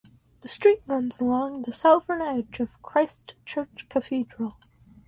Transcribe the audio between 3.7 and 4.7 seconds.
Cathedral.